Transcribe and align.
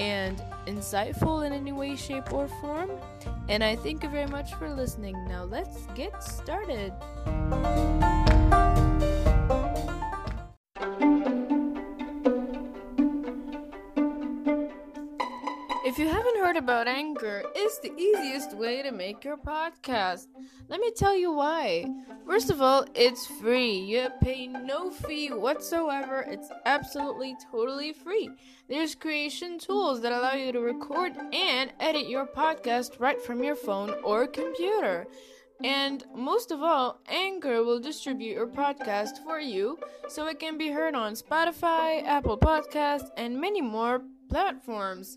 and 0.00 0.42
insightful 0.66 1.46
in 1.46 1.52
any 1.52 1.72
way, 1.72 1.94
shape, 1.94 2.32
or 2.32 2.48
form. 2.48 2.90
And 3.48 3.62
I 3.62 3.76
thank 3.76 4.02
you 4.02 4.08
very 4.08 4.26
much 4.26 4.54
for 4.54 4.70
listening. 4.70 5.14
Now 5.28 5.44
let's 5.44 5.86
get 5.94 6.22
started. 6.22 6.92
Heard 16.50 16.56
about 16.56 16.88
Anchor, 16.88 17.44
it's 17.54 17.78
the 17.78 17.94
easiest 17.96 18.56
way 18.56 18.82
to 18.82 18.90
make 18.90 19.22
your 19.22 19.36
podcast. 19.36 20.26
Let 20.68 20.80
me 20.80 20.90
tell 20.90 21.14
you 21.14 21.30
why. 21.30 21.86
First 22.26 22.50
of 22.50 22.60
all, 22.60 22.84
it's 22.92 23.24
free. 23.24 23.78
You 23.78 24.08
pay 24.20 24.48
no 24.48 24.90
fee 24.90 25.28
whatsoever. 25.28 26.26
It's 26.28 26.50
absolutely 26.66 27.36
totally 27.52 27.92
free. 27.92 28.30
There's 28.68 28.96
creation 28.96 29.60
tools 29.60 30.00
that 30.00 30.10
allow 30.10 30.32
you 30.32 30.50
to 30.50 30.58
record 30.58 31.12
and 31.32 31.72
edit 31.78 32.08
your 32.08 32.26
podcast 32.26 32.98
right 32.98 33.22
from 33.22 33.44
your 33.44 33.54
phone 33.54 33.94
or 34.02 34.26
computer. 34.26 35.06
And 35.62 36.02
most 36.16 36.50
of 36.50 36.64
all, 36.64 37.00
Anchor 37.08 37.62
will 37.62 37.78
distribute 37.78 38.34
your 38.34 38.48
podcast 38.48 39.22
for 39.22 39.38
you 39.38 39.78
so 40.08 40.26
it 40.26 40.40
can 40.40 40.58
be 40.58 40.70
heard 40.70 40.96
on 40.96 41.12
Spotify, 41.12 42.04
Apple 42.04 42.38
Podcasts, 42.38 43.10
and 43.16 43.40
many 43.40 43.60
more 43.60 44.02
platforms. 44.28 45.16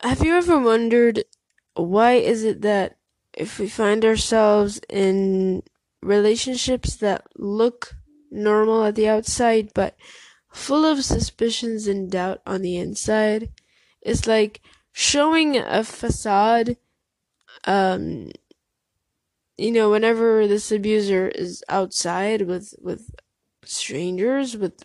Have 0.00 0.24
you 0.24 0.34
ever 0.34 0.58
wondered 0.58 1.24
why 1.74 2.14
is 2.14 2.44
it 2.44 2.62
that 2.62 2.98
if 3.32 3.58
we 3.58 3.68
find 3.68 4.04
ourselves 4.04 4.80
in 4.88 5.62
relationships 6.02 6.96
that 6.96 7.26
look 7.36 7.96
normal 8.30 8.84
at 8.84 8.94
the 8.94 9.08
outside 9.08 9.70
but 9.74 9.96
full 10.52 10.84
of 10.84 11.04
suspicions 11.04 11.86
and 11.88 12.10
doubt 12.10 12.40
on 12.46 12.62
the 12.62 12.76
inside, 12.76 13.50
it's 14.00 14.26
like 14.26 14.60
showing 14.92 15.56
a 15.56 15.82
facade 15.82 16.76
um 17.64 18.30
you 19.56 19.72
know 19.72 19.90
whenever 19.90 20.46
this 20.46 20.70
abuser 20.70 21.28
is 21.28 21.62
outside 21.68 22.42
with 22.42 22.74
with 22.80 23.10
strangers 23.64 24.56
with 24.56 24.84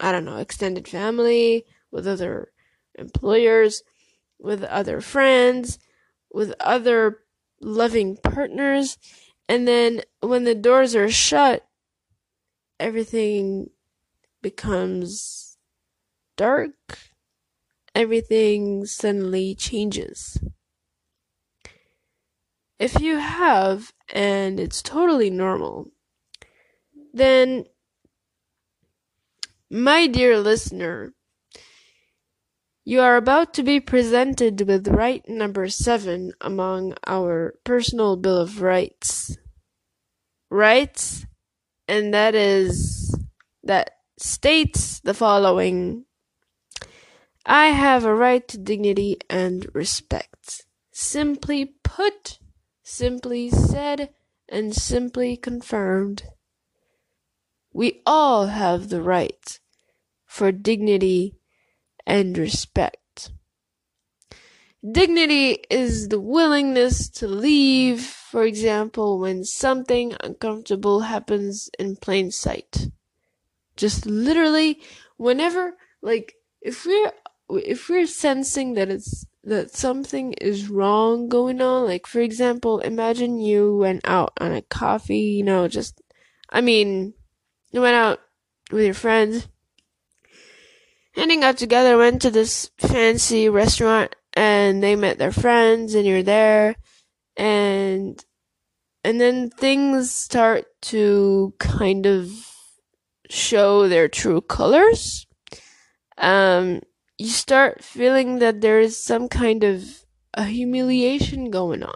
i 0.00 0.12
don't 0.12 0.24
know 0.24 0.36
extended 0.36 0.86
family 0.86 1.64
with 1.90 2.06
other 2.06 2.52
employers 2.98 3.82
with 4.42 4.64
other 4.64 5.00
friends, 5.00 5.78
with 6.32 6.52
other 6.60 7.20
loving 7.60 8.16
partners, 8.16 8.98
and 9.48 9.66
then 9.66 10.02
when 10.20 10.44
the 10.44 10.54
doors 10.54 10.94
are 10.94 11.08
shut, 11.08 11.66
everything 12.80 13.70
becomes 14.42 15.56
dark. 16.36 16.98
Everything 17.94 18.86
suddenly 18.86 19.54
changes. 19.54 20.38
If 22.78 23.00
you 23.00 23.18
have, 23.18 23.92
and 24.12 24.58
it's 24.58 24.82
totally 24.82 25.30
normal, 25.30 25.92
then, 27.12 27.66
my 29.70 30.06
dear 30.06 30.40
listener, 30.40 31.12
you 32.84 33.00
are 33.00 33.16
about 33.16 33.54
to 33.54 33.62
be 33.62 33.78
presented 33.78 34.66
with 34.66 34.88
right 34.88 35.26
number 35.28 35.68
seven 35.68 36.32
among 36.40 36.94
our 37.06 37.54
personal 37.64 38.16
Bill 38.16 38.38
of 38.38 38.60
Rights. 38.60 39.36
Rights, 40.50 41.24
and 41.86 42.12
that 42.12 42.34
is, 42.34 43.16
that 43.62 43.90
states 44.18 45.00
the 45.00 45.14
following 45.14 46.04
I 47.46 47.68
have 47.68 48.04
a 48.04 48.14
right 48.14 48.46
to 48.48 48.58
dignity 48.58 49.18
and 49.28 49.66
respect. 49.74 50.64
Simply 50.92 51.74
put, 51.82 52.38
simply 52.82 53.50
said, 53.50 54.10
and 54.48 54.74
simply 54.74 55.36
confirmed. 55.36 56.24
We 57.72 58.02
all 58.04 58.46
have 58.46 58.90
the 58.90 59.02
right 59.02 59.58
for 60.26 60.52
dignity 60.52 61.36
and 62.06 62.36
respect. 62.36 63.30
Dignity 64.90 65.62
is 65.70 66.08
the 66.08 66.18
willingness 66.18 67.08
to 67.10 67.28
leave, 67.28 68.00
for 68.00 68.42
example, 68.42 69.20
when 69.20 69.44
something 69.44 70.16
uncomfortable 70.20 71.00
happens 71.00 71.70
in 71.78 71.94
plain 71.94 72.32
sight. 72.32 72.88
Just 73.76 74.06
literally, 74.06 74.80
whenever, 75.16 75.74
like, 76.00 76.34
if 76.60 76.84
we're, 76.84 77.12
if 77.50 77.88
we're 77.88 78.08
sensing 78.08 78.74
that 78.74 78.88
it's, 78.88 79.24
that 79.44 79.70
something 79.70 80.32
is 80.34 80.68
wrong 80.68 81.28
going 81.28 81.60
on, 81.60 81.84
like, 81.84 82.06
for 82.06 82.20
example, 82.20 82.80
imagine 82.80 83.38
you 83.38 83.76
went 83.76 84.00
out 84.04 84.32
on 84.40 84.52
a 84.52 84.62
coffee, 84.62 85.18
you 85.18 85.44
know, 85.44 85.68
just, 85.68 86.02
I 86.50 86.60
mean, 86.60 87.14
you 87.70 87.82
went 87.82 87.94
out 87.94 88.20
with 88.72 88.84
your 88.84 88.94
friends, 88.94 89.46
they 91.14 91.36
got 91.36 91.58
together, 91.58 91.96
went 91.96 92.22
to 92.22 92.30
this 92.30 92.70
fancy 92.78 93.48
restaurant, 93.48 94.14
and 94.34 94.82
they 94.82 94.96
met 94.96 95.18
their 95.18 95.32
friends, 95.32 95.94
and 95.94 96.06
you're 96.06 96.22
there, 96.22 96.76
and 97.36 98.24
and 99.04 99.20
then 99.20 99.50
things 99.50 100.12
start 100.12 100.66
to 100.82 101.54
kind 101.58 102.06
of 102.06 102.30
show 103.28 103.88
their 103.88 104.08
true 104.08 104.40
colors. 104.40 105.26
Um, 106.18 106.80
you 107.18 107.28
start 107.28 107.82
feeling 107.82 108.38
that 108.38 108.60
there 108.60 108.80
is 108.80 109.02
some 109.02 109.28
kind 109.28 109.64
of 109.64 110.04
a 110.34 110.44
humiliation 110.44 111.50
going 111.50 111.82
on. 111.82 111.94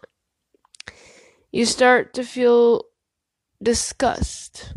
You 1.53 1.65
start 1.65 2.13
to 2.15 2.25
feel 2.25 2.85
disgust 3.63 4.75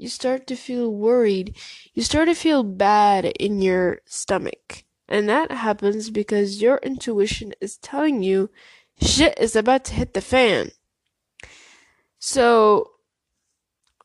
you 0.00 0.08
start 0.08 0.46
to 0.46 0.56
feel 0.56 0.90
worried. 0.90 1.54
You 1.92 2.02
start 2.02 2.28
to 2.28 2.34
feel 2.34 2.62
bad 2.62 3.26
in 3.38 3.60
your 3.60 4.00
stomach. 4.06 4.84
And 5.06 5.28
that 5.28 5.50
happens 5.50 6.08
because 6.08 6.62
your 6.62 6.78
intuition 6.78 7.52
is 7.60 7.76
telling 7.76 8.22
you 8.22 8.48
shit 9.02 9.38
is 9.38 9.54
about 9.54 9.84
to 9.86 9.94
hit 9.94 10.14
the 10.14 10.22
fan. 10.22 10.70
So, 12.18 12.92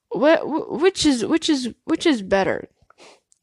what, 0.09 0.41
which 0.69 1.05
is, 1.05 1.25
which 1.25 1.49
is, 1.49 1.73
which 1.85 2.05
is 2.05 2.21
better? 2.21 2.67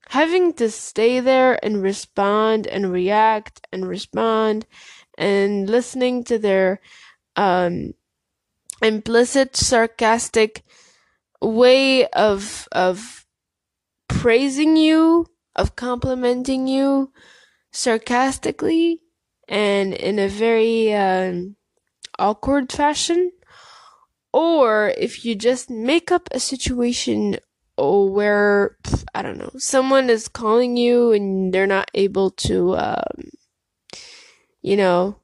Having 0.09 0.53
to 0.55 0.71
stay 0.71 1.21
there 1.21 1.59
and 1.65 1.83
respond 1.83 2.67
and 2.67 2.93
react 2.93 3.67
and 3.73 3.89
respond 3.89 4.67
and 5.17 5.71
listening 5.71 6.23
to 6.25 6.39
their, 6.39 6.81
um, 7.35 7.95
implicit 8.83 9.57
sarcastic 9.57 10.63
way 11.43 12.07
of 12.09 12.69
of 12.73 13.27
praising 14.09 14.77
you, 14.77 15.27
of 15.57 15.77
complimenting 15.77 16.67
you 16.67 17.13
sarcastically 17.73 19.01
and 19.49 19.95
in 19.95 20.19
a 20.19 20.29
very 20.29 20.95
um, 20.95 21.57
awkward 22.19 22.71
fashion, 22.71 23.33
or 24.33 24.93
if 24.97 25.25
you 25.25 25.35
just 25.35 25.69
make 25.71 26.13
up 26.13 26.29
a 26.31 26.41
situation 26.41 27.37
where 27.77 28.77
I 29.15 29.23
don't 29.23 29.39
know 29.39 29.51
someone 29.57 30.09
is 30.11 30.29
calling 30.29 30.77
you 30.77 31.13
and 31.13 31.53
they're 31.53 31.67
not 31.67 31.91
able 31.95 32.31
to, 32.31 32.77
um, 32.77 33.31
you 34.61 34.77
know, 34.77 35.17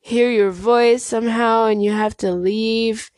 hear 0.00 0.30
your 0.30 0.50
voice 0.50 1.02
somehow 1.02 1.66
and 1.66 1.82
you 1.82 1.92
have 1.92 2.16
to 2.18 2.32
leave 2.32 3.10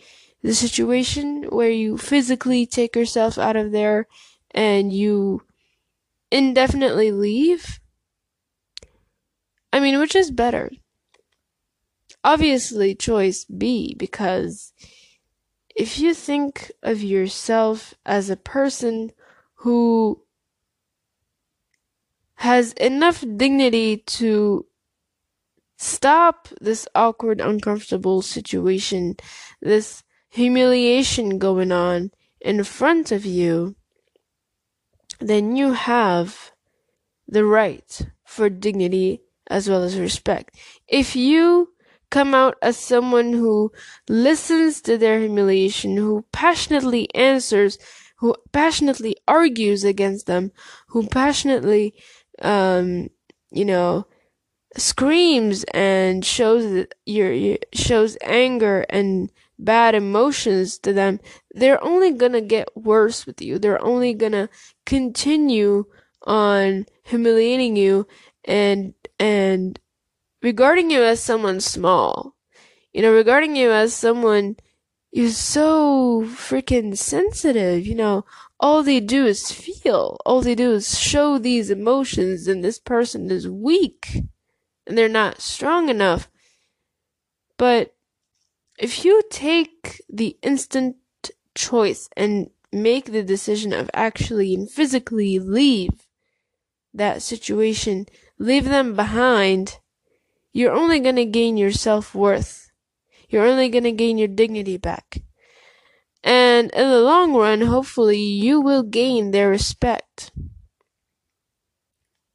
the 0.43 0.55
situation 0.55 1.45
where 1.45 1.71
you 1.71 1.97
physically 1.97 2.67
take 2.67 2.97
yourself 2.97 3.39
out 3.39 3.57
of 3.57 3.73
there 3.73 4.07
and 4.51 4.93
you 4.93 5.43
indefinitely 6.31 7.13
leave? 7.13 7.81
I 9.73 9.81
mean, 9.81 9.99
which 9.99 10.15
is 10.15 10.31
better? 10.31 10.71
Obviously, 12.25 12.95
choice 12.95 13.45
B, 13.45 13.95
because 13.99 14.73
if 15.75 15.99
you 15.99 16.15
think 16.15 16.71
of 16.83 17.03
yourself 17.03 17.95
as 18.05 18.29
a 18.29 18.37
person 18.37 19.11
who 19.57 20.23
has 22.37 22.73
enough 22.75 23.25
dignity 23.37 23.99
to 23.99 24.67
stop 25.77 26.49
this 26.61 26.87
awkward, 26.95 27.41
uncomfortable 27.41 28.23
situation, 28.23 29.17
this 29.61 30.03
humiliation 30.33 31.39
going 31.39 31.71
on 31.71 32.11
in 32.41 32.65
front 32.65 33.13
of 33.13 33.27
you, 33.27 33.77
then 35.21 35.57
you 35.57 35.75
have 35.75 36.53
the 37.29 37.45
right 37.45 38.01
for 38.25 38.49
dignity 38.49 39.21
as 39.49 39.69
well 39.69 39.83
as 39.83 39.99
respect. 39.99 40.57
If 40.89 41.15
you 41.15 41.75
come 42.11 42.35
out 42.35 42.57
as 42.63 42.79
someone 42.79 43.35
who 43.35 43.73
listens 44.09 44.81
to 44.83 44.97
their 44.97 45.21
humiliation, 45.21 45.99
who 45.99 46.25
passionately 46.33 47.15
answers, 47.15 47.77
who 48.17 48.35
passionately 48.53 49.17
argues 49.29 49.85
against 49.85 50.27
them, 50.27 50.51
who 50.89 51.07
passionately, 51.09 51.95
um, 52.41 53.09
you 53.51 53.67
know, 53.67 54.07
screams 54.79 55.65
and 55.75 56.25
shows 56.25 56.87
your, 57.05 57.59
shows 57.75 58.17
anger 58.23 58.87
and 58.89 59.31
bad 59.65 59.95
emotions 59.95 60.79
to 60.79 60.93
them, 60.93 61.21
they're 61.53 61.83
only 61.83 62.11
gonna 62.13 62.41
get 62.41 62.77
worse 62.77 63.27
with 63.27 63.41
you. 63.41 63.59
They're 63.59 63.83
only 63.85 64.15
gonna 64.15 64.49
continue 64.87 65.85
on 66.23 66.87
humiliating 67.05 67.77
you 67.77 68.07
and 68.45 68.95
and 69.19 69.79
regarding 70.43 70.91
you 70.91 71.03
as 71.03 71.23
someone 71.23 71.61
small. 71.61 72.35
You 72.93 73.03
know, 73.03 73.13
regarding 73.13 73.57
you 73.57 73.73
as 73.73 73.95
someone 73.95 74.57
you're 75.13 75.29
so 75.31 76.23
freaking 76.25 76.97
sensitive, 76.97 77.87
you 77.87 77.95
know, 77.95 78.25
all 78.59 78.83
they 78.83 78.99
do 78.99 79.27
is 79.27 79.53
feel. 79.53 80.19
All 80.25 80.41
they 80.41 80.55
do 80.55 80.73
is 80.73 80.99
show 80.99 81.39
these 81.39 81.71
emotions 81.71 82.49
and 82.49 82.65
this 82.65 82.79
person 82.79 83.31
is 83.31 83.47
weak 83.49 84.23
and 84.87 84.97
they're 84.97 85.09
not 85.09 85.41
strong 85.41 85.89
enough. 85.89 86.31
But 87.59 87.95
if 88.79 89.05
you 89.05 89.23
take 89.31 90.03
the 90.09 90.37
instant 90.43 90.97
choice 91.55 92.09
and 92.17 92.51
make 92.73 93.13
the 93.13 93.23
decision 93.23 93.73
of 93.73 93.91
actually 93.93 94.55
and 94.55 94.71
physically 94.71 95.39
leave 95.39 96.07
that 96.95 97.23
situation, 97.23 98.07
leave 98.39 98.65
them 98.65 98.95
behind, 98.95 99.79
you're 100.53 100.73
only 100.73 101.01
going 101.01 101.17
to 101.17 101.25
gain 101.25 101.57
your 101.57 101.73
self 101.73 102.15
worth. 102.15 102.71
You're 103.29 103.47
only 103.47 103.69
going 103.69 103.85
to 103.85 103.93
gain 103.93 104.19
your 104.19 104.29
dignity 104.29 104.77
back. 104.77 105.23
And 106.23 106.71
in 106.73 106.89
the 106.89 107.01
long 107.01 107.35
run, 107.35 107.63
hopefully, 107.63 108.19
you 108.19 108.61
will 108.61 108.83
gain 108.83 109.31
their 109.31 109.49
respect. 109.49 110.31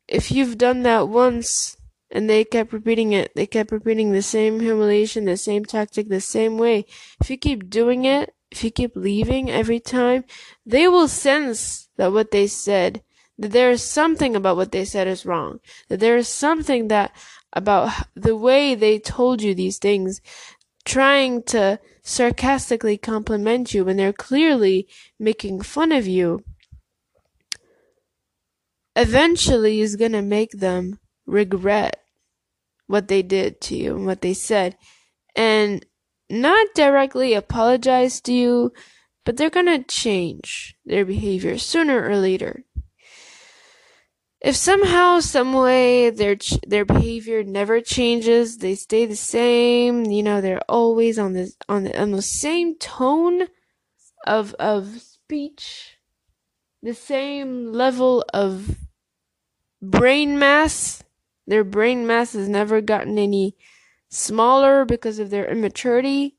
If 0.07 0.31
you've 0.31 0.57
done 0.57 0.83
that 0.83 1.07
once 1.07 1.76
and 2.09 2.29
they 2.29 2.43
kept 2.43 2.73
repeating 2.73 3.13
it, 3.13 3.33
they 3.35 3.45
kept 3.45 3.71
repeating 3.71 4.11
the 4.11 4.21
same 4.21 4.59
humiliation, 4.59 5.25
the 5.25 5.37
same 5.37 5.65
tactic, 5.65 6.07
the 6.07 6.21
same 6.21 6.57
way. 6.57 6.85
If 7.19 7.29
you 7.29 7.37
keep 7.37 7.69
doing 7.69 8.05
it, 8.05 8.33
if 8.51 8.63
you 8.63 8.71
keep 8.71 8.95
leaving 8.95 9.49
every 9.49 9.79
time, 9.79 10.23
they 10.65 10.87
will 10.87 11.07
sense 11.07 11.89
that 11.97 12.13
what 12.13 12.31
they 12.31 12.47
said, 12.47 13.03
that 13.37 13.51
there 13.51 13.71
is 13.71 13.83
something 13.83 14.35
about 14.35 14.55
what 14.55 14.71
they 14.71 14.85
said 14.85 15.07
is 15.07 15.25
wrong, 15.25 15.59
that 15.89 15.99
there 15.99 16.17
is 16.17 16.27
something 16.27 16.87
that 16.87 17.11
about 17.53 17.91
the 18.15 18.35
way 18.35 18.73
they 18.73 18.99
told 18.99 19.41
you 19.41 19.53
these 19.53 19.77
things, 19.77 20.21
trying 20.85 21.43
to 21.43 21.79
sarcastically 22.01 22.97
compliment 22.97 23.73
you 23.73 23.83
when 23.83 23.97
they're 23.97 24.13
clearly 24.13 24.87
making 25.19 25.61
fun 25.61 25.91
of 25.91 26.07
you, 26.07 26.41
eventually 28.95 29.81
is 29.81 29.97
going 29.97 30.13
to 30.13 30.21
make 30.21 30.51
them 30.51 30.99
regret 31.27 32.01
what 32.87 33.07
they 33.07 33.21
did 33.21 33.61
to 33.61 33.75
you 33.75 33.95
and 33.95 34.05
what 34.05 34.21
they 34.21 34.33
said. 34.33 34.75
And 35.35 35.85
not 36.29 36.67
directly 36.73 37.35
apologize 37.35 38.19
to 38.21 38.33
you, 38.33 38.73
but 39.23 39.37
they're 39.37 39.51
to 39.51 39.83
change 39.83 40.75
their 40.85 41.05
behavior 41.05 41.59
sooner 41.59 42.09
or 42.09 42.17
later 42.17 42.63
if 44.41 44.55
somehow, 44.55 45.19
some 45.19 45.53
way, 45.53 46.09
their 46.09 46.35
ch- 46.35 46.61
their 46.65 46.85
behavior 46.85 47.43
never 47.43 47.81
changes, 47.81 48.59
they 48.59 48.75
stay 48.75 49.05
the 49.05 49.15
same. 49.15 50.05
You 50.05 50.23
know, 50.23 50.41
they're 50.41 50.61
always 50.69 51.17
on 51.17 51.33
this 51.33 51.55
on 51.67 51.83
the 51.83 51.99
on 51.99 52.11
the 52.11 52.21
same 52.21 52.77
tone 52.77 53.47
of 54.25 54.53
of 54.55 55.01
speech, 55.01 55.97
the 56.83 56.93
same 56.93 57.73
level 57.73 58.23
of 58.33 58.77
brain 59.81 60.37
mass. 60.37 61.03
Their 61.47 61.63
brain 61.63 62.05
mass 62.05 62.33
has 62.33 62.49
never 62.49 62.81
gotten 62.81 63.17
any 63.17 63.55
smaller 64.09 64.85
because 64.85 65.17
of 65.17 65.29
their 65.29 65.49
immaturity. 65.49 66.35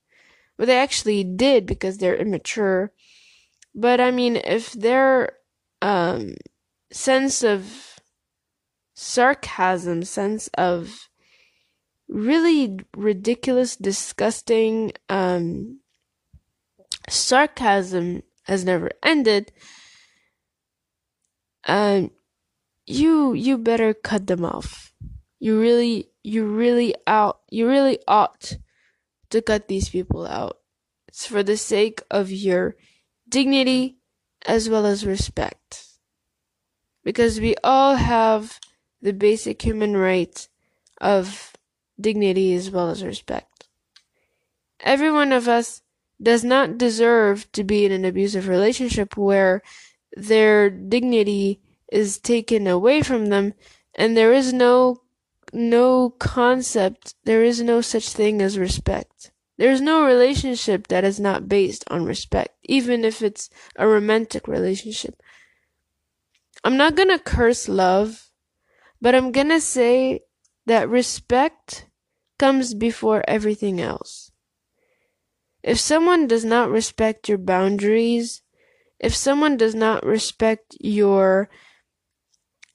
But 0.56 0.66
they 0.66 0.76
actually 0.76 1.25
did 1.25 1.66
because 1.66 1.99
they're 1.99 2.16
immature. 2.16 2.93
But 3.75 4.00
I 4.00 4.10
mean, 4.10 4.37
if 4.37 4.72
their 4.72 5.32
um, 5.81 6.34
sense 6.90 7.43
of 7.43 8.00
sarcasm, 8.94 10.02
sense 10.02 10.49
of 10.58 11.08
really 12.08 12.78
ridiculous, 12.96 13.76
disgusting 13.76 14.93
um, 15.08 15.81
sarcasm 17.08 18.22
has 18.44 18.64
never 18.64 18.90
ended. 19.02 19.52
Um, 21.66 22.11
you 22.88 23.35
you 23.35 23.58
better 23.58 23.92
cut 23.92 24.26
them 24.26 24.45
off. 24.45 24.92
You 25.38 25.61
really 25.61 26.09
you 26.25 26.47
really 26.47 26.95
out 27.07 27.40
you 27.50 27.68
really 27.68 27.99
ought 28.09 28.57
to 29.30 29.42
cut 29.42 29.68
these 29.68 29.88
people 29.88 30.26
out. 30.26 30.59
It's 31.09 31.26
for 31.26 31.42
the 31.42 31.57
sake 31.57 32.02
of 32.11 32.30
your 32.30 32.76
dignity 33.28 33.99
as 34.47 34.68
well 34.68 34.87
as 34.87 35.04
respect. 35.04 35.85
Because 37.04 37.40
we 37.40 37.54
all 37.62 37.97
have 37.97 38.59
the 39.00 39.12
basic 39.12 39.62
human 39.62 39.97
right 39.97 40.49
of 41.00 41.52
dignity 42.00 42.54
as 42.54 42.71
well 42.71 42.90
as 42.90 43.04
respect. 43.04 43.68
Every 44.80 45.11
one 45.11 45.33
of 45.33 45.49
us 45.49 45.83
does 46.21 46.42
not 46.42 46.78
deserve 46.78 47.50
to 47.52 47.64
be 47.64 47.85
in 47.85 47.92
an 47.92 48.04
abusive 48.04 48.49
relationship 48.49 49.16
where 49.16 49.62
their 50.16 50.71
dignity 50.71 51.61
is 51.90 52.18
taken 52.18 52.66
away 52.66 53.02
from 53.02 53.26
them 53.26 53.54
and 53.95 54.16
there 54.16 54.33
is 54.33 54.52
no 54.52 55.02
no 55.52 56.11
concept 56.11 57.14
there 57.25 57.42
is 57.42 57.62
no 57.62 57.80
such 57.80 58.11
thing 58.11 58.42
as 58.42 58.59
respect 58.59 59.30
there 59.57 59.71
is 59.71 59.80
no 59.80 60.04
relationship 60.04 60.88
that 60.88 61.04
is 61.04 61.18
not 61.18 61.49
based 61.49 61.85
on 61.88 62.04
respect 62.04 62.54
even 62.64 63.04
if 63.04 63.23
it's 63.23 63.49
a 63.76 63.88
romantic 63.88 64.47
relationship 64.47 65.23
i'm 66.64 66.76
not 66.76 66.95
going 66.95 67.09
to 67.09 67.18
curse 67.18 67.68
love 67.68 68.28
but 69.00 69.14
I'm 69.14 69.33
gonna 69.33 69.61
say 69.61 70.21
that 70.66 70.88
respect 70.88 71.87
comes 72.38 72.75
before 72.75 73.23
everything 73.28 73.80
else. 73.80 74.30
If 75.62 75.78
someone 75.78 76.26
does 76.26 76.45
not 76.45 76.71
respect 76.71 77.28
your 77.28 77.38
boundaries, 77.38 78.42
if 78.99 79.14
someone 79.14 79.57
does 79.57 79.75
not 79.75 80.04
respect 80.04 80.76
your 80.80 81.49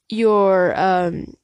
your 0.08 0.78
um, 0.78 1.34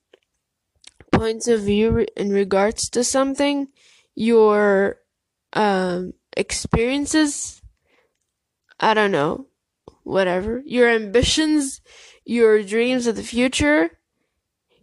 points 1.12 1.48
of 1.48 1.62
view 1.62 2.06
in 2.16 2.30
regards 2.30 2.88
to 2.90 3.04
something, 3.04 3.68
your 4.14 4.98
um, 5.52 6.14
experiences, 6.36 7.60
I 8.78 8.94
don't 8.94 9.12
know, 9.12 9.46
whatever, 10.04 10.62
your 10.64 10.88
ambitions, 10.88 11.80
your 12.24 12.62
dreams 12.62 13.06
of 13.06 13.16
the 13.16 13.22
future, 13.22 13.98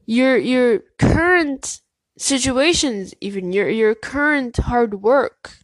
your 0.06 0.38
your 0.38 0.80
current 0.98 1.82
situations 2.18 3.14
even 3.22 3.52
your 3.52 3.70
your 3.70 3.94
current 3.94 4.58
hard 4.58 5.02
work. 5.02 5.58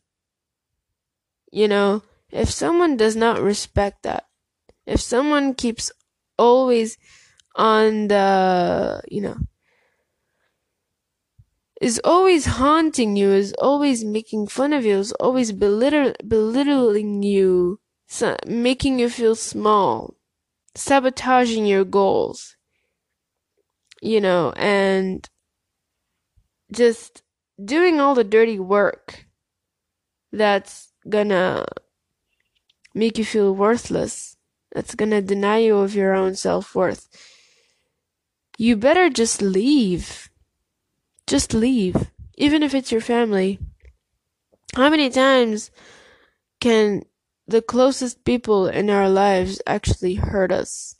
You 1.52 1.68
know 1.68 2.04
if 2.32 2.50
someone 2.50 2.98
does 2.98 3.16
not 3.16 3.42
respect 3.42 4.04
that 4.04 4.28
if 4.86 5.00
someone 5.00 5.54
keeps 5.54 5.92
always 6.38 6.98
on 7.56 8.08
the 8.08 9.02
you 9.08 9.22
know 9.22 9.38
is 11.82 12.00
always 12.04 12.46
haunting 12.46 13.16
you, 13.16 13.32
is 13.32 13.54
always 13.60 14.04
making 14.04 14.48
fun 14.48 14.74
of 14.74 14.86
you, 14.86 14.98
is 14.98 15.12
always 15.14 15.52
belittling 15.52 17.22
you, 17.24 17.80
so- 18.08 18.38
making 18.48 18.98
you 19.00 19.10
feel 19.10 19.36
small, 19.36 20.16
sabotaging 20.76 21.66
your 21.66 21.86
goals, 21.86 22.56
you 24.02 24.20
know, 24.22 24.52
and 24.56 25.30
just 26.72 27.22
doing 27.64 28.00
all 28.02 28.16
the 28.16 28.24
dirty 28.24 28.60
work 28.60 29.26
that's 30.32 30.92
gonna 31.10 31.66
make 32.96 33.18
you 33.18 33.26
feel 33.26 33.54
worthless, 33.54 34.36
that's 34.72 34.96
gonna 34.96 35.22
deny 35.22 35.58
you 35.60 35.78
of 35.78 35.94
your 35.96 36.14
own 36.14 36.36
self 36.36 36.74
worth. 36.76 37.08
You 38.64 38.78
better 38.78 39.10
just 39.10 39.42
leave. 39.42 40.30
Just 41.28 41.54
leave. 41.54 42.12
Even 42.38 42.64
if 42.64 42.74
it's 42.74 42.94
your 42.94 43.02
family. 43.02 43.60
How 44.74 44.90
many 44.90 45.10
times 45.10 45.70
can 46.62 47.04
the 47.46 47.62
closest 47.62 48.24
people 48.24 48.68
in 48.68 48.90
our 48.90 49.10
lives 49.10 49.62
actually 49.68 50.16
hurt 50.16 50.54
us? 50.54 50.96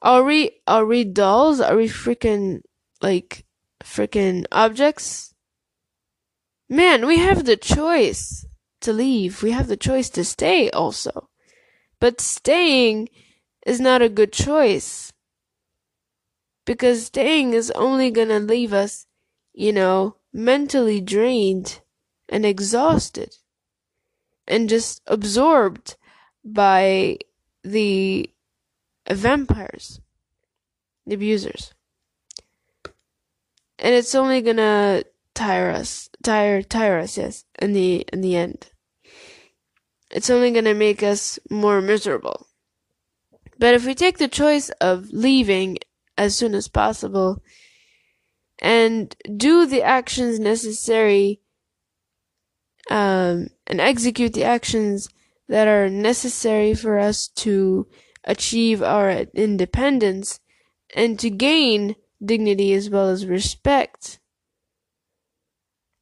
Are 0.00 0.24
we 0.24 0.62
are 0.66 0.86
we 0.86 1.04
dolls? 1.04 1.60
Are 1.60 1.76
we 1.76 1.88
freaking 1.88 2.62
like 3.02 3.44
freaking 3.84 4.46
objects? 4.50 5.34
Man, 6.70 7.06
we 7.06 7.18
have 7.18 7.44
the 7.44 7.58
choice 7.58 8.46
to 8.80 8.94
leave. 8.94 9.42
We 9.42 9.50
have 9.50 9.68
the 9.68 9.76
choice 9.76 10.08
to 10.16 10.24
stay 10.24 10.70
also. 10.70 11.28
But 12.00 12.18
staying 12.18 13.10
is 13.66 13.78
not 13.78 14.00
a 14.00 14.08
good 14.08 14.32
choice. 14.32 15.12
Because 16.70 17.06
staying 17.06 17.52
is 17.52 17.72
only 17.72 18.12
gonna 18.12 18.38
leave 18.38 18.72
us, 18.72 19.08
you 19.52 19.72
know, 19.72 20.14
mentally 20.32 21.00
drained 21.00 21.80
and 22.28 22.46
exhausted 22.46 23.34
and 24.46 24.68
just 24.68 25.02
absorbed 25.08 25.96
by 26.44 27.18
the 27.64 28.30
vampires, 29.10 30.00
the 31.04 31.16
abusers. 31.16 31.74
And 33.76 33.92
it's 33.92 34.14
only 34.14 34.40
gonna 34.40 35.02
tire 35.34 35.72
us, 35.72 36.08
tire, 36.22 36.62
tire 36.62 37.00
us, 37.00 37.18
yes, 37.18 37.46
in 37.58 37.72
the, 37.72 38.06
in 38.12 38.20
the 38.20 38.36
end. 38.36 38.70
It's 40.12 40.30
only 40.30 40.52
gonna 40.52 40.74
make 40.74 41.02
us 41.02 41.36
more 41.50 41.80
miserable. 41.80 42.46
But 43.58 43.74
if 43.74 43.84
we 43.84 43.96
take 43.96 44.18
the 44.18 44.28
choice 44.28 44.70
of 44.80 45.10
leaving 45.10 45.78
as 46.20 46.36
soon 46.36 46.54
as 46.54 46.68
possible 46.68 47.42
and 48.58 49.16
do 49.38 49.64
the 49.64 49.82
actions 49.82 50.38
necessary 50.38 51.40
um, 52.90 53.48
and 53.66 53.80
execute 53.80 54.34
the 54.34 54.44
actions 54.44 55.08
that 55.48 55.66
are 55.66 55.88
necessary 55.88 56.74
for 56.74 56.98
us 56.98 57.26
to 57.26 57.86
achieve 58.24 58.82
our 58.82 59.10
independence 59.32 60.40
and 60.94 61.18
to 61.18 61.30
gain 61.30 61.96
dignity 62.22 62.74
as 62.74 62.90
well 62.90 63.08
as 63.08 63.24
respect, 63.24 64.18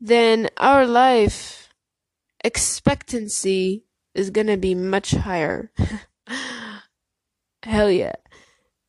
then 0.00 0.48
our 0.56 0.84
life 0.84 1.72
expectancy 2.42 3.84
is 4.14 4.30
gonna 4.30 4.56
be 4.56 4.74
much 4.74 5.12
higher. 5.12 5.70
Hell 7.62 7.90
yeah. 7.90 8.16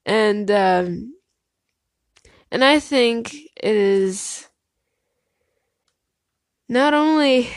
And, 0.07 0.50
um, 0.50 1.13
and 2.51 2.63
I 2.63 2.79
think 2.79 3.34
it 3.36 3.75
is 3.75 4.48
not 6.68 6.94
only 6.94 7.50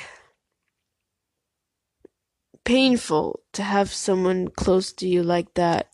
painful 2.64 3.40
to 3.52 3.62
have 3.62 3.92
someone 3.92 4.49
close 4.49 4.92
to 4.92 5.08
you 5.08 5.22
like 5.22 5.54
that 5.54 5.88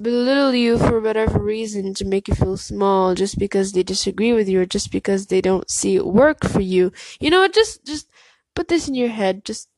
belittle 0.00 0.54
you 0.54 0.78
for 0.78 1.00
whatever 1.00 1.38
reason 1.38 1.94
to 1.94 2.04
make 2.04 2.28
you 2.28 2.34
feel 2.34 2.56
small 2.56 3.14
just 3.14 3.38
because 3.38 3.72
they 3.72 3.82
disagree 3.82 4.32
with 4.32 4.48
you 4.48 4.60
or 4.60 4.66
just 4.66 4.90
because 4.90 5.26
they 5.26 5.40
don't 5.40 5.70
see 5.70 5.96
it 5.96 6.06
work 6.06 6.44
for 6.44 6.60
you. 6.60 6.92
You 7.20 7.30
know 7.30 7.40
what? 7.40 7.52
Just, 7.52 7.84
just 7.84 8.10
put 8.54 8.68
this 8.68 8.88
in 8.88 8.94
your 8.94 9.08
head. 9.10 9.44
Just, 9.44 9.68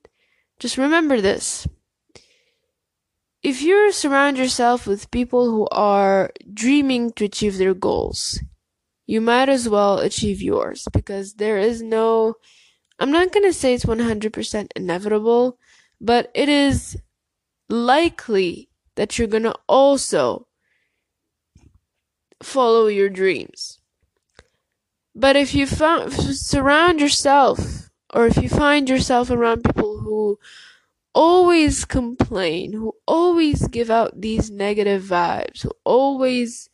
just 0.59 0.79
remember 0.79 1.21
this. 1.21 1.67
If 3.45 3.61
you 3.61 3.93
surround 3.93 4.39
yourself 4.39 4.87
with 4.87 5.11
people 5.11 5.51
who 5.51 5.69
are 5.71 6.33
dreaming 6.53 7.13
to 7.13 7.27
achieve 7.27 7.59
their 7.59 7.75
goals, 7.75 8.41
you 9.07 9.21
might 9.21 9.51
as 9.51 9.69
well 9.69 9.99
achieve 9.99 10.41
yours 10.41 10.89
because 10.95 11.35
there 11.35 11.59
is 11.59 11.83
no, 11.83 12.37
I'm 12.99 13.13
not 13.13 13.33
going 13.33 13.45
to 13.45 13.53
say 13.53 13.75
it's 13.75 13.85
100% 13.85 14.69
inevitable, 14.75 15.59
but 16.01 16.31
it 16.35 16.49
is 16.49 16.97
likely 17.69 18.71
that 18.97 19.19
you're 19.19 19.29
gonna 19.29 19.55
also 19.69 20.47
follow 22.43 22.87
your 22.87 23.09
dreams. 23.09 23.79
But 25.15 25.37
if 25.37 25.55
you 25.55 25.67
found, 25.67 26.13
surround 26.13 27.01
yourself, 27.01 27.91
or 28.13 28.27
if 28.27 28.37
you 28.37 28.49
find 28.49 28.89
yourself 28.89 29.31
around 29.31 29.65
people 29.65 29.99
who 29.99 30.39
always 31.15 31.85
complain, 31.85 32.73
who 32.73 32.95
always 33.07 33.69
give 33.69 33.91
out 33.91 34.21
these 34.21 34.51
negative 34.51 35.03
vibes, 35.03 35.63
who 35.63 35.71
always 35.85 36.69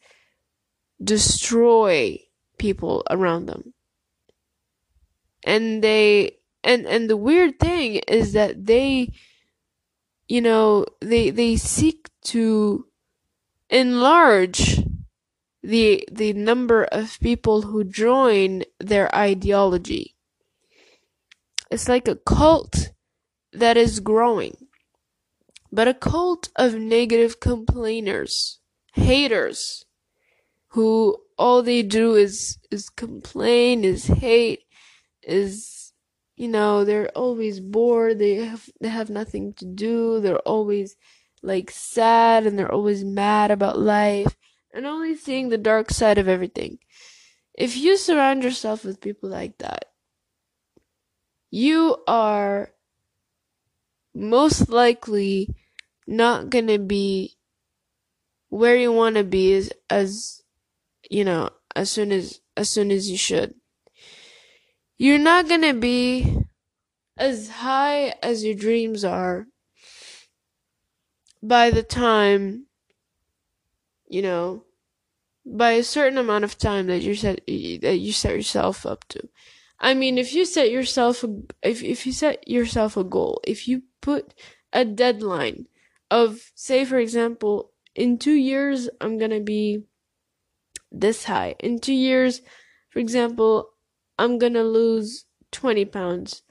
destroy 1.03 2.19
people 2.59 3.03
around 3.11 3.47
them. 3.47 3.75
And 5.45 5.83
they, 5.83 6.37
and, 6.63 6.87
and 6.87 7.09
the 7.09 7.17
weird 7.17 7.59
thing 7.59 7.97
is 8.09 8.33
that 8.35 8.67
they, 8.67 9.13
you 10.29 10.41
know, 10.41 10.87
they, 11.01 11.31
they 11.31 11.57
seek 11.57 12.09
to 12.25 12.87
enlarge 13.71 14.83
the 15.63 16.07
the 16.11 16.33
number 16.33 16.85
of 16.85 17.19
people 17.21 17.63
who 17.63 17.85
join 17.85 18.63
their 18.79 19.15
ideology. 19.15 20.17
It's 21.71 21.89
like 21.89 22.09
a 22.09 22.17
cult 22.17 22.93
that 23.53 23.77
is 23.77 24.01
growing. 24.01 24.57
But 25.73 25.89
a 25.89 25.95
cult 25.95 26.49
of 26.57 26.75
negative 26.75 27.41
complainers, 27.41 28.59
haters, 28.95 29.85
who 30.69 31.17
all 31.39 31.63
they 31.63 31.83
do 31.83 32.15
is 32.15 32.59
is 32.71 32.89
complain, 32.89 33.85
is 33.85 34.07
hate, 34.07 34.65
is 35.23 35.93
you 36.37 36.49
know, 36.49 36.85
they're 36.85 37.11
always 37.11 37.61
bored, 37.61 38.19
they 38.19 38.37
have 38.37 38.69
they 38.81 38.89
have 38.89 39.11
nothing 39.11 39.53
to 39.55 39.65
do, 39.65 40.21
they're 40.21 40.39
always 40.39 40.97
like 41.43 41.71
sad 41.71 42.47
and 42.47 42.59
they're 42.59 42.73
always 42.73 43.05
mad 43.05 43.51
about 43.51 43.79
life 43.79 44.37
and 44.73 44.87
only 44.87 45.17
seeing 45.17 45.49
the 45.49 45.59
dark 45.59 45.91
side 45.91 46.19
of 46.19 46.29
everything. 46.29 46.79
If 47.55 47.77
you 47.77 47.97
surround 47.97 48.43
yourself 48.43 48.85
with 48.85 49.01
people 49.01 49.29
like 49.29 49.59
that, 49.59 49.87
you 51.51 51.97
are 52.07 52.73
most 54.15 54.69
likely 54.69 55.55
not 56.07 56.51
gonna 56.51 56.79
be 56.79 57.37
where 58.49 58.77
you 58.77 58.93
want 58.93 59.17
to 59.17 59.25
be 59.25 59.55
as, 59.55 59.73
as 59.89 60.43
you 61.09 61.25
know 61.25 61.51
as 61.77 61.91
soon 61.91 62.13
as 62.13 62.41
as 62.57 62.69
soon 62.69 62.91
as 62.91 63.11
you 63.11 63.17
should. 63.17 63.55
You're 64.99 65.19
not 65.19 65.49
gonna 65.49 65.75
be 65.75 66.37
as 67.17 67.49
high 67.49 68.15
as 68.23 68.45
your 68.45 68.55
dreams 68.55 69.05
are 69.05 69.47
by 71.43 71.71
the 71.71 71.83
time 71.83 72.67
you 74.09 74.23
know 74.23 74.65
by 75.45 75.73
a 75.73 75.83
certain 75.83 76.19
amount 76.19 76.45
of 76.45 76.59
time 76.59 76.87
that 76.87 77.03
you 77.03 77.15
set 77.15 77.41
that 77.47 77.99
you 77.99 78.13
set 78.13 78.35
yourself 78.35 78.85
up 78.85 79.07
to 79.09 79.29
i 79.81 79.95
mean 79.95 80.19
if 80.19 80.33
you 80.33 80.45
set 80.45 80.71
yourself 80.71 81.25
a, 81.25 81.29
if 81.63 81.83
if 81.83 82.07
you 82.07 82.13
set 82.13 82.47
yourself 82.49 82.97
a 82.97 83.05
goal 83.05 83.41
if 83.45 83.67
you 83.67 83.83
put 84.01 84.35
a 84.73 84.85
deadline 84.85 85.67
of 86.11 86.53
say 86.55 86.85
for 86.85 86.99
example 86.99 87.73
in 87.95 88.19
2 88.19 88.33
years 88.33 88.89
i'm 89.01 89.19
going 89.19 89.31
to 89.31 89.41
be 89.41 89.85
this 90.93 91.25
high 91.25 91.55
in 91.61 91.79
2 91.79 91.93
years 91.93 92.43
for 92.89 92.99
example 92.99 93.71
i'm 94.19 94.39
going 94.39 94.55
to 94.55 94.63
lose 94.63 95.25
20 95.53 95.85
pounds 95.87 96.43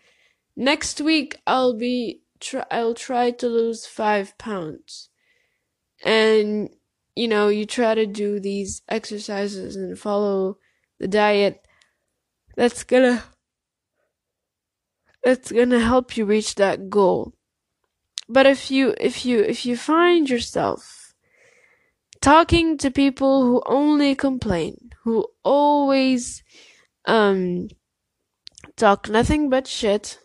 next 0.56 1.02
week 1.02 1.38
i'll 1.48 1.74
be 1.74 2.22
try, 2.40 2.66
I'll 2.72 2.94
try 2.94 3.32
to 3.32 3.48
lose 3.48 3.86
five 3.86 4.38
pounds. 4.38 5.10
And, 6.04 6.70
you 7.16 7.28
know, 7.28 7.50
you 7.50 7.66
try 7.66 7.96
to 7.96 8.06
do 8.06 8.40
these 8.40 8.82
exercises 8.88 9.76
and 9.76 10.00
follow 10.00 10.58
the 11.00 11.08
diet 11.08 11.66
that's 12.60 12.84
gonna, 12.84 13.24
that's 15.24 15.50
gonna 15.50 15.80
help 15.80 16.18
you 16.18 16.26
reach 16.26 16.56
that 16.56 16.90
goal. 16.90 17.34
But 18.28 18.46
if 18.46 18.70
you, 18.70 18.94
if 19.00 19.26
you, 19.26 19.40
if 19.40 19.66
you 19.66 19.78
find 19.78 20.30
yourself 20.30 21.14
talking 22.20 22.78
to 22.80 22.92
people 22.92 23.44
who 23.44 23.64
only 23.66 24.14
complain, 24.14 24.90
who 25.04 25.26
always, 25.42 26.44
um 27.06 27.70
talk 28.76 29.08
nothing 29.08 29.50
but 29.50 29.66
shit, 29.66 30.20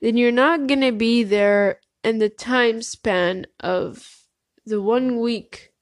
then 0.00 0.16
you're 0.16 0.30
not 0.46 0.68
gonna 0.68 0.92
be 0.92 1.24
there 1.24 1.80
in 2.04 2.20
the 2.20 2.30
time 2.30 2.80
span 2.80 3.44
of 3.58 4.28
the 4.64 4.80
one 4.80 5.18
week 5.18 5.72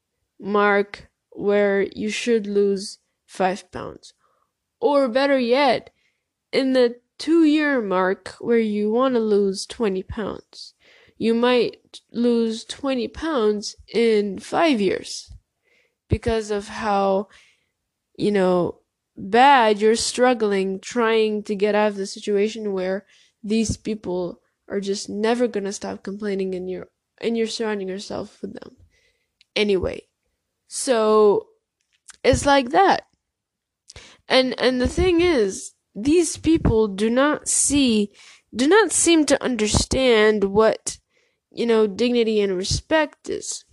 mark 0.41 1.11
where 1.29 1.83
you 1.95 2.09
should 2.09 2.47
lose 2.47 3.01
five 3.27 3.71
pounds. 3.71 4.15
Or 4.81 5.09
better 5.09 5.39
yet, 5.39 5.91
in 6.53 6.73
the 6.73 6.97
two 7.19 7.45
year 7.45 7.83
mark 7.83 8.37
where 8.39 8.59
you 8.59 8.91
want 8.91 9.15
to 9.15 9.21
lose 9.21 9.67
20 9.67 10.03
pounds. 10.05 10.75
You 11.17 11.35
might 11.35 12.01
lose 12.13 12.65
20 12.65 13.09
pounds 13.09 13.75
in 13.93 14.39
five 14.39 14.81
years 14.81 15.33
because 16.09 16.51
of 16.53 16.69
how, 16.69 17.29
you 18.17 18.31
know, 18.31 18.79
bad 19.19 19.81
you're 19.81 19.97
struggling 19.97 20.79
trying 20.79 21.43
to 21.43 21.57
get 21.57 21.75
out 21.75 21.89
of 21.89 21.97
the 21.97 22.07
situation 22.07 22.73
where 22.73 23.05
these 23.43 23.77
people 23.77 24.41
are 24.69 24.81
just 24.81 25.09
never 25.09 25.49
gonna 25.49 25.73
stop 25.73 26.05
complaining 26.05 26.55
and 26.55 26.71
you're 26.71 26.89
and 27.21 27.37
you're 27.37 27.49
surrounding 27.49 27.89
yourself 27.89 28.41
with 28.41 28.55
them 28.55 28.77
anyway 29.57 30.01
so 30.69 31.49
it's 32.23 32.47
like 32.47 32.71
that 32.71 33.08
and 34.29 34.55
and 34.61 34.81
the 34.81 34.89
thing 34.89 35.21
is 35.21 35.73
these 35.95 36.37
people 36.37 36.89
do 36.89 37.11
not 37.11 37.49
see 37.49 38.11
do 38.55 38.67
not 38.67 38.93
seem 38.93 39.25
to 39.27 39.43
understand 39.43 40.45
what 40.45 40.99
you 41.51 41.67
know 41.67 41.87
dignity 41.87 42.41
and 42.41 42.57
respect 42.57 43.29
is 43.29 43.65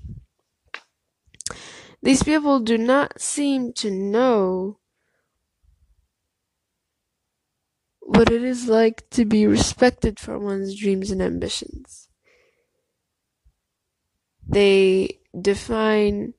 these 2.02 2.24
people 2.24 2.60
do 2.60 2.78
not 2.78 3.20
seem 3.20 3.74
to 3.74 3.90
know 3.90 4.78
what 8.00 8.32
it 8.32 8.44
is 8.44 8.68
like 8.68 9.10
to 9.10 9.26
be 9.26 9.48
respected 9.48 10.20
for 10.20 10.38
one's 10.38 10.80
dreams 10.80 11.10
and 11.10 11.24
ambitions. 11.24 12.08
They 14.48 15.22
define 15.40 16.36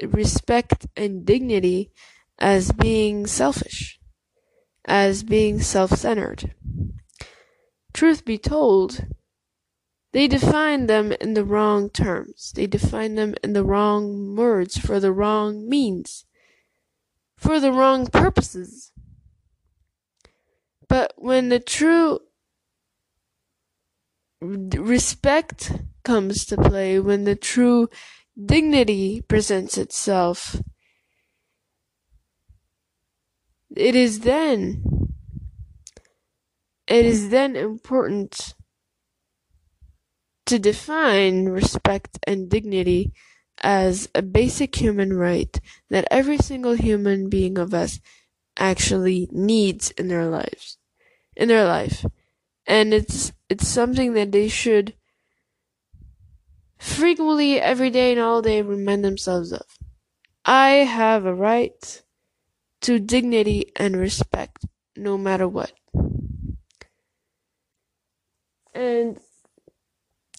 respect 0.00 0.86
and 0.96 1.26
dignity 1.26 1.90
as 2.38 2.72
being 2.72 3.26
selfish, 3.26 3.98
as 4.84 5.22
being 5.22 5.60
self 5.60 5.92
centered. 5.92 6.54
Truth 7.92 8.24
be 8.24 8.38
told, 8.38 9.06
they 10.12 10.28
define 10.28 10.86
them 10.86 11.12
in 11.20 11.34
the 11.34 11.44
wrong 11.44 11.90
terms. 11.90 12.52
They 12.54 12.66
define 12.66 13.16
them 13.16 13.34
in 13.42 13.52
the 13.52 13.64
wrong 13.64 14.36
words 14.36 14.76
for 14.76 15.00
the 15.00 15.12
wrong 15.12 15.68
means, 15.68 16.24
for 17.36 17.58
the 17.58 17.72
wrong 17.72 18.06
purposes. 18.06 18.92
But 20.88 21.14
when 21.16 21.48
the 21.48 21.60
true 21.60 22.20
respect 24.40 25.72
comes 26.04 26.44
to 26.46 26.56
play, 26.56 27.00
when 27.00 27.24
the 27.24 27.36
true 27.36 27.88
dignity 28.40 29.22
presents 29.22 29.78
itself, 29.78 30.60
it 33.76 33.94
is 33.94 34.20
then 34.20 34.82
it 36.86 37.04
is 37.06 37.30
then 37.30 37.56
important 37.56 38.54
to 40.46 40.58
define 40.58 41.46
respect 41.46 42.18
and 42.26 42.50
dignity 42.50 43.12
as 43.62 44.08
a 44.14 44.20
basic 44.22 44.76
human 44.76 45.12
right 45.12 45.60
that 45.90 46.06
every 46.10 46.36
single 46.36 46.74
human 46.74 47.28
being 47.28 47.56
of 47.56 47.72
us 47.72 48.00
actually 48.58 49.28
needs 49.32 49.90
in 49.92 50.08
their 50.08 50.26
lives 50.26 50.78
in 51.36 51.48
their 51.48 51.64
life. 51.64 52.04
And 52.66 52.94
it's 52.94 53.32
it's 53.48 53.68
something 53.68 54.14
that 54.14 54.32
they 54.32 54.48
should 54.48 54.94
frequently 56.78 57.60
every 57.60 57.90
day 57.90 58.12
and 58.12 58.20
all 58.20 58.42
day 58.42 58.62
remind 58.62 59.04
themselves 59.04 59.52
of. 59.52 59.66
I 60.44 60.68
have 60.84 61.26
a 61.26 61.34
right 61.34 62.02
to 62.84 62.98
dignity 63.00 63.72
and 63.76 63.96
respect 63.96 64.64
no 64.96 65.18
matter 65.18 65.48
what 65.48 65.72
and 68.74 69.18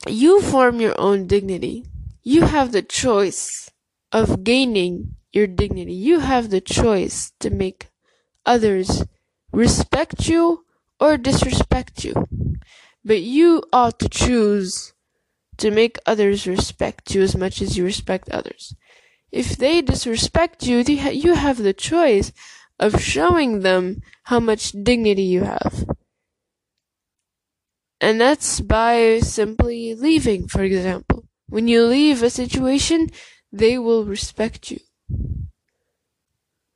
you 0.07 0.41
form 0.41 0.79
your 0.79 0.95
own 0.99 1.27
dignity 1.27 1.85
you 2.23 2.41
have 2.43 2.71
the 2.71 2.81
choice 2.81 3.69
of 4.11 4.43
gaining 4.43 5.15
your 5.33 5.47
dignity 5.47 5.93
you 5.93 6.19
have 6.19 6.49
the 6.49 6.61
choice 6.61 7.31
to 7.39 7.49
make 7.49 7.89
others 8.45 9.03
respect 9.51 10.27
you 10.27 10.65
or 10.99 11.17
disrespect 11.17 12.03
you. 12.03 12.27
But 13.03 13.21
you 13.21 13.63
ought 13.71 13.99
to 13.99 14.09
choose 14.09 14.93
to 15.57 15.71
make 15.71 15.97
others 16.05 16.47
respect 16.47 17.15
you 17.15 17.21
as 17.21 17.35
much 17.35 17.61
as 17.61 17.77
you 17.77 17.85
respect 17.85 18.29
others. 18.29 18.75
If 19.35 19.57
they 19.57 19.81
disrespect 19.81 20.65
you, 20.65 20.77
you 20.77 21.33
have 21.33 21.57
the 21.57 21.73
choice 21.73 22.31
of 22.79 23.01
showing 23.01 23.59
them 23.59 24.01
how 24.23 24.39
much 24.39 24.71
dignity 24.71 25.23
you 25.23 25.43
have. 25.43 25.83
And 27.99 28.21
that's 28.21 28.61
by 28.61 29.19
simply 29.19 29.93
leaving, 29.93 30.47
for 30.47 30.63
example. 30.63 31.25
When 31.49 31.67
you 31.67 31.83
leave 31.83 32.23
a 32.23 32.29
situation, 32.29 33.09
they 33.51 33.77
will 33.77 34.05
respect 34.05 34.71
you. 34.71 34.79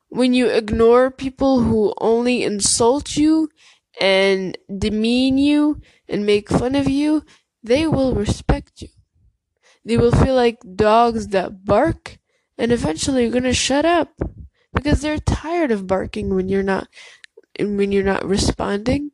When 0.10 0.34
you 0.34 0.48
ignore 0.48 1.12
people 1.12 1.62
who 1.62 1.94
only 2.02 2.44
insult 2.44 3.16
you 3.16 3.48
and 4.02 4.58
demean 4.68 5.38
you 5.38 5.80
and 6.10 6.26
make 6.26 6.50
fun 6.50 6.76
of 6.76 6.90
you, 6.90 7.24
they 7.64 7.88
will 7.88 8.16
respect 8.16 8.82
you. 8.82 8.90
They 9.86 9.96
will 9.96 10.12
feel 10.12 10.36
like 10.36 10.60
dogs 10.76 11.30
that 11.30 11.64
bark 11.64 12.19
and 12.60 12.74
eventually 12.74 13.24
you're 13.24 13.32
gonna 13.32 13.54
shut 13.54 13.86
up 13.86 14.10
because 14.74 15.02
they're 15.02 15.18
tired 15.18 15.72
of 15.72 15.88
barking 15.88 16.36
when 16.36 16.50
you're 16.50 16.62
not 16.62 16.88
when 17.60 17.92
you're 17.92 18.04
not 18.04 18.26
responding. 18.26 19.12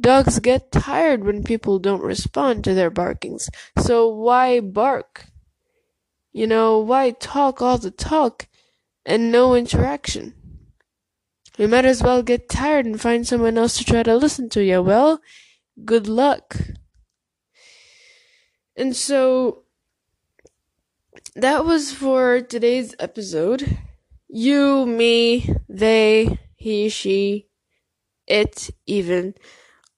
Dogs 0.00 0.38
get 0.38 0.72
tired 0.72 1.24
when 1.24 1.44
people 1.44 1.78
don't 1.78 2.02
respond 2.02 2.64
to 2.64 2.74
their 2.74 2.90
barkings. 2.90 3.50
So 3.78 4.08
why 4.08 4.60
bark? 4.60 5.26
You 6.32 6.46
know, 6.46 6.78
why 6.78 7.10
talk 7.10 7.60
all 7.60 7.78
the 7.78 7.90
talk 7.90 8.48
and 9.04 9.30
no 9.30 9.54
interaction. 9.54 10.34
You 11.56 11.68
might 11.68 11.84
as 11.84 12.02
well 12.02 12.22
get 12.22 12.48
tired 12.48 12.86
and 12.86 13.00
find 13.00 13.26
someone 13.26 13.56
else 13.56 13.78
to 13.78 13.84
try 13.84 14.02
to 14.02 14.16
listen 14.16 14.48
to 14.50 14.64
you. 14.64 14.82
Well, 14.82 15.20
good 15.84 16.08
luck. 16.08 16.56
And 18.76 18.96
so 18.96 19.63
that 21.36 21.64
was 21.64 21.92
for 21.92 22.40
today's 22.40 22.94
episode. 22.98 23.78
You, 24.28 24.86
me, 24.86 25.54
they, 25.68 26.38
he, 26.56 26.88
she, 26.88 27.48
it, 28.26 28.70
even, 28.86 29.34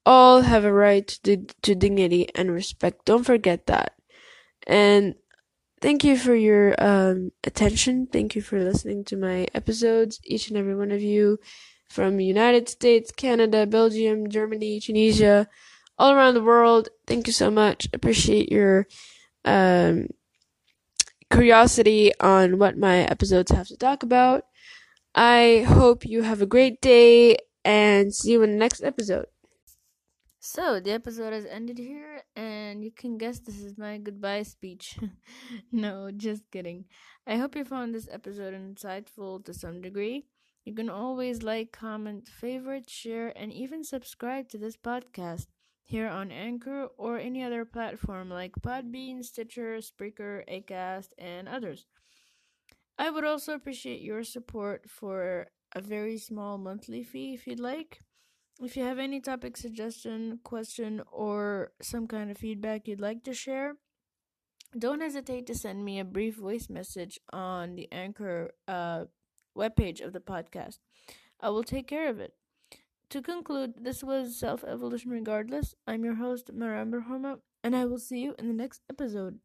all 0.05 0.43
have 0.43 0.65
a 0.65 0.73
right 0.73 1.07
to, 1.25 1.47
to 1.63 1.75
dignity 1.75 2.29
and 2.35 2.51
respect. 2.53 3.05
Don't 3.05 3.25
forget 3.25 3.67
that. 3.67 3.95
And 4.67 5.15
thank 5.81 6.05
you 6.05 6.17
for 6.17 6.35
your 6.35 6.75
um, 6.79 7.33
attention. 7.45 8.07
Thank 8.07 8.35
you 8.35 8.43
for 8.43 8.63
listening 8.63 9.05
to 9.05 9.17
my 9.17 9.47
episodes, 9.55 10.21
each 10.25 10.49
and 10.49 10.57
every 10.57 10.75
one 10.75 10.91
of 10.91 11.03
you 11.03 11.39
from 11.89 12.19
United 12.19 12.69
States, 12.69 13.13
Canada, 13.13 13.67
Belgium, 13.67 14.29
Germany, 14.29 14.81
Tunisia, 14.81 15.49
all 15.99 16.13
around 16.13 16.35
the 16.35 16.43
world. 16.43 16.89
Thank 17.07 17.27
you 17.27 17.33
so 17.33 17.51
much. 17.51 17.89
Appreciate 17.93 18.51
your 18.51 18.87
um, 19.45 20.09
curiosity 21.31 22.13
on 22.21 22.59
what 22.59 22.77
my 22.77 22.99
episodes 23.01 23.51
have 23.53 23.69
to 23.69 23.77
talk 23.77 24.03
about. 24.03 24.45
I 25.15 25.65
hope 25.67 26.05
you 26.05 26.23
have 26.23 26.43
a 26.43 26.47
great 26.47 26.81
day 26.81 27.37
and 27.65 28.15
see 28.15 28.33
you 28.33 28.43
in 28.43 28.53
the 28.53 28.57
next 28.57 28.83
episode. 28.83 29.27
So, 30.39 30.79
the 30.79 30.93
episode 30.93 31.33
has 31.33 31.45
ended 31.45 31.77
here, 31.77 32.23
and 32.37 32.85
you 32.85 32.93
can 32.93 33.19
guess 33.19 33.41
this 33.41 33.59
is 33.59 33.77
my 33.77 33.99
goodbye 33.99 34.45
speech. 34.45 34.97
no, 35.73 36.13
just 36.13 36.49
kidding. 36.53 36.85
I 37.27 37.37
hope 37.37 37.57
you 37.57 37.65
found 37.65 37.93
this 37.93 38.09
episode 38.13 38.55
insightful 38.55 39.45
to 39.45 39.53
some 39.53 39.81
degree. 39.81 40.27
You 40.65 40.73
can 40.73 40.89
always 40.89 41.43
like, 41.43 41.73
comment, 41.73 42.29
favorite, 42.29 42.89
share, 42.89 43.33
and 43.37 43.53
even 43.53 43.83
subscribe 43.83 44.49
to 44.51 44.59
this 44.59 44.77
podcast 44.77 45.47
here 45.87 46.09
on 46.09 46.33
Anchor 46.33 46.89
or 46.99 47.17
any 47.19 47.43
other 47.43 47.65
platform 47.65 48.29
like 48.29 48.53
Podbean, 48.61 49.25
Stitcher, 49.25 49.79
Spreaker, 49.79 50.43
Acast, 50.49 51.11
and 51.17 51.49
others. 51.49 51.87
I 52.99 53.11
would 53.11 53.25
also 53.25 53.55
appreciate 53.55 54.01
your 54.01 54.25
support 54.25 54.91
for 54.91 55.47
a 55.75 55.81
very 55.81 56.19
small 56.19 56.59
monthly 56.59 57.05
fee 57.05 57.35
if 57.35 57.47
you'd 57.47 57.61
like. 57.61 58.01
If 58.61 58.77
you 58.77 58.83
have 58.83 58.99
any 58.99 59.21
topic 59.21 59.57
suggestion, 59.57 60.41
question, 60.43 61.03
or 61.13 61.73
some 61.81 62.09
kind 62.09 62.31
of 62.31 62.39
feedback 62.39 62.89
you'd 62.89 63.01
like 63.01 63.23
to 63.25 63.35
share, 63.35 63.77
don't 64.77 65.03
hesitate 65.03 65.47
to 65.47 65.55
send 65.55 65.85
me 65.85 66.01
a 66.01 66.05
brief 66.05 66.37
voice 66.37 66.69
message 66.69 67.21
on 67.33 67.77
the 67.77 67.87
Anchor 67.93 68.53
uh, 68.67 69.05
webpage 69.57 70.05
of 70.05 70.13
the 70.13 70.21
podcast. 70.21 70.79
I 71.39 71.51
will 71.51 71.65
take 71.65 71.87
care 71.87 72.09
of 72.09 72.19
it. 72.19 72.33
To 73.11 73.21
conclude, 73.21 73.83
this 73.83 74.05
was 74.05 74.37
Self 74.37 74.63
Evolution 74.63 75.11
Regardless. 75.11 75.75
I'm 75.89 76.05
your 76.05 76.15
host, 76.15 76.55
Maramber 76.55 77.07
Homa, 77.07 77.41
and 77.65 77.75
I 77.75 77.85
will 77.85 77.99
see 77.99 78.21
you 78.21 78.37
in 78.39 78.47
the 78.47 78.55
next 78.55 78.83
episode. 78.89 79.41